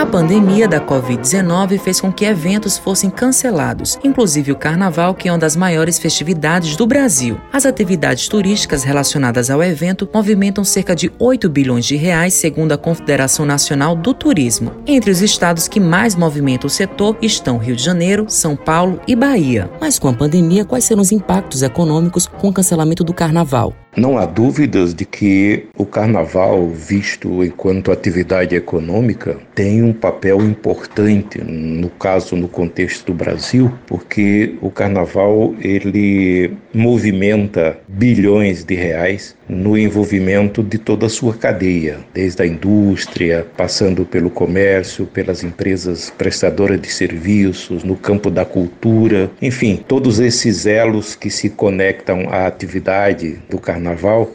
[0.00, 5.32] A pandemia da Covid-19 fez com que eventos fossem cancelados, inclusive o Carnaval, que é
[5.32, 7.38] uma das maiores festividades do Brasil.
[7.52, 12.78] As atividades turísticas relacionadas ao evento movimentam cerca de 8 bilhões de reais, segundo a
[12.78, 14.72] Confederação Nacional do Turismo.
[14.86, 19.14] Entre os estados que mais movimentam o setor estão Rio de Janeiro, São Paulo e
[19.14, 19.70] Bahia.
[19.82, 23.74] Mas com a pandemia, quais serão os impactos econômicos com o cancelamento do Carnaval?
[23.96, 31.42] Não há dúvidas de que o carnaval, visto enquanto atividade econômica, tem um papel importante,
[31.42, 39.76] no caso, no contexto do Brasil, porque o carnaval ele movimenta bilhões de reais no
[39.76, 46.80] envolvimento de toda a sua cadeia, desde a indústria, passando pelo comércio, pelas empresas prestadoras
[46.80, 53.40] de serviços, no campo da cultura, enfim, todos esses elos que se conectam à atividade
[53.50, 53.79] do carnaval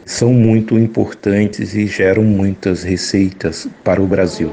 [0.04, 4.50] são muito importantes e geram muitas receitas para o Brasil.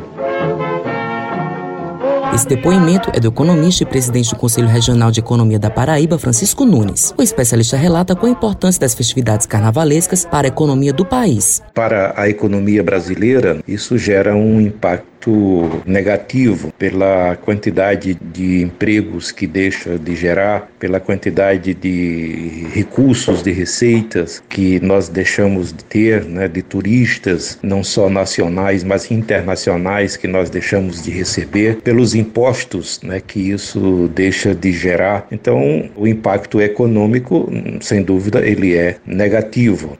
[2.34, 6.65] Esse depoimento é do economista e presidente do Conselho Regional de Economia da Paraíba, Francisco
[6.65, 7.13] Nunes.
[7.15, 11.62] O especialista relata qual a importância das festividades carnavalescas para a economia do país.
[11.75, 19.48] Para a economia brasileira, isso gera um impacto impacto negativo pela quantidade de empregos que
[19.48, 26.48] deixa de gerar, pela quantidade de recursos, de receitas que nós deixamos de ter, né,
[26.48, 33.21] de turistas, não só nacionais, mas internacionais que nós deixamos de receber, pelos impostos né,
[33.26, 35.27] que isso deixa de gerar.
[35.32, 37.49] Então, o impacto econômico,
[37.82, 39.98] sem dúvida, ele é negativo.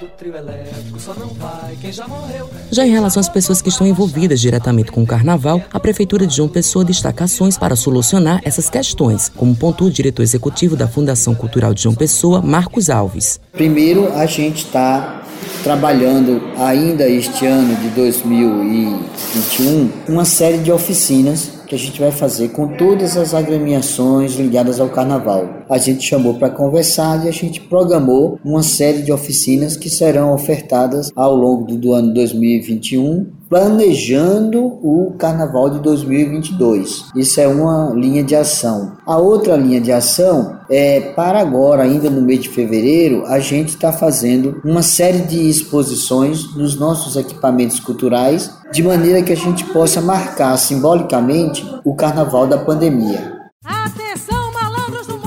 [0.00, 2.48] Do trio elétrico só não vai quem já morreu.
[2.70, 6.36] Já em relação às pessoas que estão envolvidas diretamente com o carnaval, a Prefeitura de
[6.36, 11.34] João Pessoa destaca ações para solucionar essas questões, como pontua o diretor executivo da Fundação
[11.34, 13.38] Cultural de João Pessoa, Marcos Alves.
[13.52, 15.22] Primeiro, a gente está
[15.62, 22.48] trabalhando ainda este ano de 2021 uma série de oficinas que a gente vai fazer
[22.48, 25.64] com todas as agremiações ligadas ao carnaval.
[25.70, 30.34] A gente chamou para conversar e a gente programou uma série de oficinas que serão
[30.34, 37.10] ofertadas ao longo do ano 2021 planejando o carnaval de 2022.
[37.14, 38.92] Isso é uma linha de ação.
[39.04, 43.68] A outra linha de ação é para agora, ainda no mês de fevereiro, a gente
[43.68, 49.66] está fazendo uma série de exposições dos nossos equipamentos culturais, de maneira que a gente
[49.66, 53.41] possa marcar simbolicamente o carnaval da pandemia.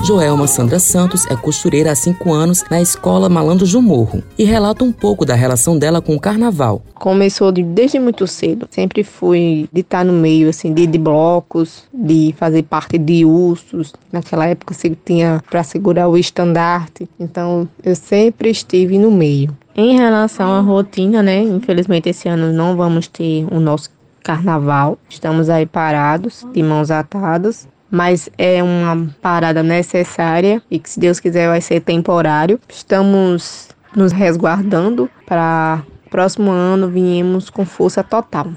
[0.06, 4.84] Joelma Sandra Santos é costureira há cinco anos na escola Malandro do Morro e relata
[4.84, 6.80] um pouco da relação dela com o carnaval.
[6.94, 8.68] Começou de, desde muito cedo.
[8.70, 13.94] Sempre fui de estar no meio assim de, de blocos, de fazer parte de ursos.
[14.12, 17.08] Naquela época você tinha para segurar o estandarte.
[17.18, 19.56] Então eu sempre estive no meio.
[19.74, 21.42] Em relação à rotina, né?
[21.42, 23.90] Infelizmente esse ano não vamos ter o nosso
[24.22, 24.98] carnaval.
[25.08, 31.20] Estamos aí parados, de mãos atadas, mas é uma parada necessária e que, se Deus
[31.20, 32.60] quiser, vai ser temporário.
[32.68, 38.48] Estamos nos resguardando para próximo ano viemos com força total.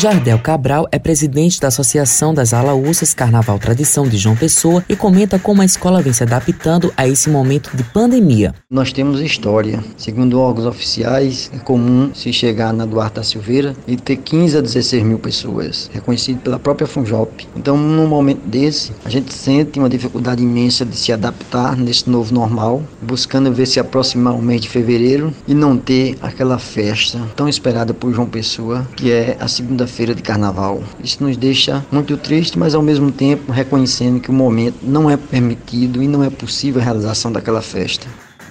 [0.00, 5.38] Jardel Cabral é presidente da Associação das Alaúças Carnaval Tradição de João Pessoa e comenta
[5.38, 8.54] como a escola vem se adaptando a esse momento de pandemia.
[8.70, 9.84] Nós temos história.
[9.98, 14.60] Segundo órgãos oficiais, é comum se chegar na Duarte da Silveira e ter 15 a
[14.62, 17.46] 16 mil pessoas, reconhecido pela própria Funjop.
[17.54, 22.32] Então, num momento desse, a gente sente uma dificuldade imensa de se adaptar nesse novo
[22.32, 27.46] normal, buscando ver se aproximar o mês de fevereiro e não ter aquela festa tão
[27.46, 30.82] esperada por João Pessoa, que é a segunda feira de carnaval.
[31.02, 35.16] Isso nos deixa muito triste, mas ao mesmo tempo reconhecendo que o momento não é
[35.16, 38.06] permitido e não é possível a realização daquela festa.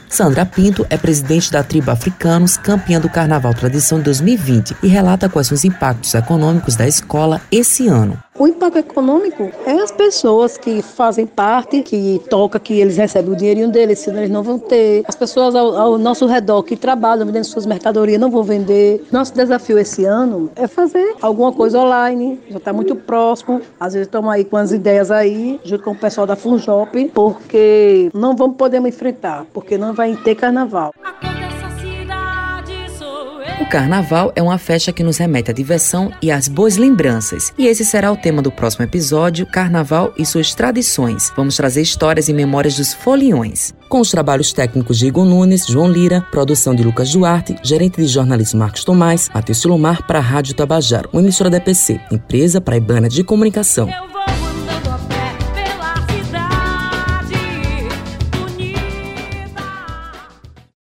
[0.09, 5.47] Sandra Pinto é presidente da tribo Africanos, campeã do Carnaval Tradição 2020, e relata quais
[5.47, 8.17] são os impactos econômicos da escola esse ano.
[8.39, 13.35] O impacto econômico é as pessoas que fazem parte, que toca, que eles recebem o
[13.35, 15.03] dinheirinho deles, senão eles não vão ter.
[15.05, 19.05] As pessoas ao, ao nosso redor que trabalham vendendo suas mercadorias não vão vender.
[19.11, 23.59] Nosso desafio esse ano é fazer alguma coisa online, já está muito próximo.
[23.77, 28.09] Às vezes estamos aí com as ideias aí, junto com o pessoal da Funjop, porque
[28.13, 30.93] não vamos poder enfrentar, porque não vai ter carnaval.
[33.59, 37.53] O carnaval é uma festa que nos remete à diversão e às boas lembranças.
[37.57, 41.31] E esse será o tema do próximo episódio: Carnaval e suas tradições.
[41.35, 43.73] Vamos trazer histórias e memórias dos foliões.
[43.89, 48.07] Com os trabalhos técnicos de Igor Nunes, João Lira, produção de Lucas Duarte, gerente de
[48.07, 53.09] jornalismo Marcos Tomás, Matheus Silomar para a Rádio Tabajaro, uma emissora da EPC, empresa praibana
[53.09, 53.89] de comunicação.